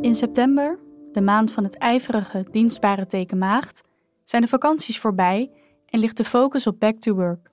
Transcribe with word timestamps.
In 0.00 0.14
september, 0.14 0.78
de 1.12 1.20
maand 1.20 1.52
van 1.52 1.64
het 1.64 1.78
ijverige, 1.78 2.46
dienstbare 2.50 3.06
teken 3.06 3.38
maagd, 3.38 3.88
zijn 4.24 4.42
de 4.42 4.48
vakanties 4.48 4.98
voorbij 4.98 5.50
en 5.86 6.00
ligt 6.00 6.16
de 6.16 6.24
focus 6.24 6.66
op 6.66 6.80
back 6.80 6.98
to 6.98 7.14
work. 7.14 7.50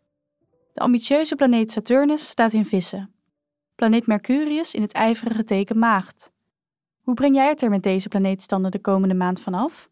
De 0.73 0.79
ambitieuze 0.79 1.35
planeet 1.35 1.71
Saturnus 1.71 2.27
staat 2.27 2.53
in 2.53 2.65
vissen. 2.65 3.13
Planeet 3.75 4.07
Mercurius 4.07 4.73
in 4.73 4.81
het 4.81 4.91
ijverige 4.91 5.43
teken 5.43 5.79
maagd. 5.79 6.31
Hoe 7.01 7.13
breng 7.13 7.35
jij 7.35 7.47
het 7.47 7.61
er 7.61 7.69
met 7.69 7.83
deze 7.83 8.07
planeetstanden 8.07 8.71
de 8.71 8.81
komende 8.81 9.15
maand 9.15 9.39
vanaf? 9.39 9.89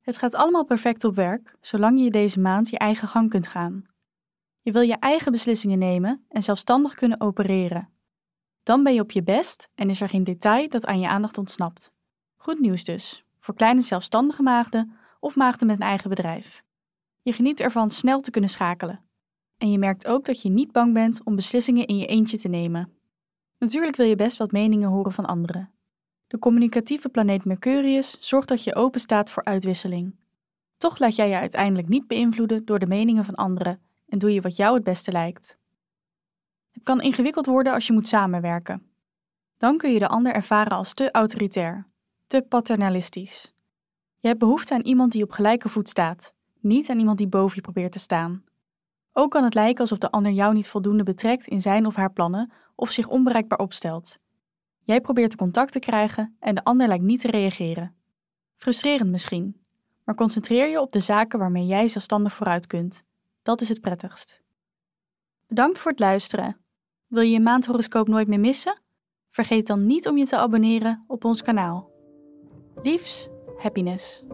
Het 0.00 0.16
gaat 0.16 0.34
allemaal 0.34 0.64
perfect 0.64 1.04
op 1.04 1.14
werk, 1.14 1.56
zolang 1.60 2.00
je 2.00 2.10
deze 2.10 2.40
maand 2.40 2.68
je 2.68 2.78
eigen 2.78 3.08
gang 3.08 3.30
kunt 3.30 3.46
gaan. 3.46 3.84
Je 4.60 4.72
wil 4.72 4.82
je 4.82 4.96
eigen 4.96 5.32
beslissingen 5.32 5.78
nemen 5.78 6.24
en 6.28 6.42
zelfstandig 6.42 6.94
kunnen 6.94 7.20
opereren. 7.20 7.88
Dan 8.68 8.82
ben 8.82 8.94
je 8.94 9.00
op 9.00 9.10
je 9.10 9.22
best 9.22 9.70
en 9.74 9.90
is 9.90 10.00
er 10.00 10.08
geen 10.08 10.24
detail 10.24 10.68
dat 10.68 10.86
aan 10.86 11.00
je 11.00 11.08
aandacht 11.08 11.38
ontsnapt. 11.38 11.92
Goed 12.36 12.60
nieuws 12.60 12.84
dus, 12.84 13.24
voor 13.38 13.54
kleine 13.54 13.80
zelfstandige 13.80 14.42
maagden 14.42 14.96
of 15.20 15.36
maagden 15.36 15.66
met 15.66 15.76
een 15.76 15.86
eigen 15.86 16.08
bedrijf. 16.08 16.62
Je 17.22 17.32
geniet 17.32 17.60
ervan 17.60 17.90
snel 17.90 18.20
te 18.20 18.30
kunnen 18.30 18.50
schakelen. 18.50 19.00
En 19.58 19.70
je 19.70 19.78
merkt 19.78 20.06
ook 20.06 20.24
dat 20.24 20.42
je 20.42 20.48
niet 20.48 20.72
bang 20.72 20.92
bent 20.92 21.20
om 21.24 21.36
beslissingen 21.36 21.86
in 21.86 21.96
je 21.96 22.06
eentje 22.06 22.38
te 22.38 22.48
nemen. 22.48 22.92
Natuurlijk 23.58 23.96
wil 23.96 24.06
je 24.06 24.16
best 24.16 24.36
wat 24.36 24.52
meningen 24.52 24.88
horen 24.88 25.12
van 25.12 25.26
anderen. 25.26 25.70
De 26.26 26.38
communicatieve 26.38 27.08
planeet 27.08 27.44
Mercurius 27.44 28.16
zorgt 28.20 28.48
dat 28.48 28.64
je 28.64 28.74
open 28.74 29.00
staat 29.00 29.30
voor 29.30 29.44
uitwisseling. 29.44 30.16
Toch 30.76 30.98
laat 30.98 31.16
jij 31.16 31.28
je 31.28 31.38
uiteindelijk 31.38 31.88
niet 31.88 32.06
beïnvloeden 32.06 32.64
door 32.64 32.78
de 32.78 32.86
meningen 32.86 33.24
van 33.24 33.34
anderen 33.34 33.80
en 34.08 34.18
doe 34.18 34.32
je 34.32 34.40
wat 34.40 34.56
jou 34.56 34.74
het 34.74 34.84
beste 34.84 35.12
lijkt. 35.12 35.58
Het 36.78 36.86
kan 36.86 37.00
ingewikkeld 37.00 37.46
worden 37.46 37.72
als 37.72 37.86
je 37.86 37.92
moet 37.92 38.08
samenwerken. 38.08 38.82
Dan 39.56 39.76
kun 39.76 39.92
je 39.92 39.98
de 39.98 40.08
ander 40.08 40.32
ervaren 40.32 40.72
als 40.72 40.94
te 40.94 41.10
autoritair, 41.10 41.86
te 42.26 42.42
paternalistisch. 42.48 43.54
Je 44.18 44.28
hebt 44.28 44.40
behoefte 44.40 44.74
aan 44.74 44.80
iemand 44.80 45.12
die 45.12 45.22
op 45.22 45.30
gelijke 45.30 45.68
voet 45.68 45.88
staat, 45.88 46.34
niet 46.60 46.90
aan 46.90 46.98
iemand 46.98 47.18
die 47.18 47.26
boven 47.26 47.56
je 47.56 47.60
probeert 47.60 47.92
te 47.92 47.98
staan. 47.98 48.44
Ook 49.12 49.30
kan 49.30 49.44
het 49.44 49.54
lijken 49.54 49.80
alsof 49.80 49.98
de 49.98 50.10
ander 50.10 50.32
jou 50.32 50.54
niet 50.54 50.68
voldoende 50.68 51.02
betrekt 51.02 51.46
in 51.46 51.60
zijn 51.60 51.86
of 51.86 51.94
haar 51.94 52.12
plannen 52.12 52.52
of 52.74 52.90
zich 52.90 53.08
onbereikbaar 53.08 53.58
opstelt. 53.58 54.18
Jij 54.78 55.00
probeert 55.00 55.36
contact 55.36 55.72
te 55.72 55.78
krijgen 55.78 56.36
en 56.40 56.54
de 56.54 56.64
ander 56.64 56.88
lijkt 56.88 57.04
niet 57.04 57.20
te 57.20 57.30
reageren. 57.30 57.94
Frustrerend 58.56 59.10
misschien, 59.10 59.60
maar 60.04 60.14
concentreer 60.14 60.68
je 60.68 60.80
op 60.80 60.92
de 60.92 61.00
zaken 61.00 61.38
waarmee 61.38 61.66
jij 61.66 61.88
zelfstandig 61.88 62.34
vooruit 62.34 62.66
kunt. 62.66 63.04
Dat 63.42 63.60
is 63.60 63.68
het 63.68 63.80
prettigst. 63.80 64.42
Bedankt 65.46 65.80
voor 65.80 65.90
het 65.90 66.00
luisteren. 66.00 66.56
Wil 67.08 67.22
je 67.22 67.30
je 67.30 67.40
maandhoroscoop 67.40 68.08
nooit 68.08 68.28
meer 68.28 68.40
missen? 68.40 68.80
Vergeet 69.28 69.66
dan 69.66 69.86
niet 69.86 70.08
om 70.08 70.18
je 70.18 70.26
te 70.26 70.36
abonneren 70.36 71.04
op 71.06 71.24
ons 71.24 71.42
kanaal. 71.42 71.90
Liefs, 72.82 73.28
happiness. 73.56 74.24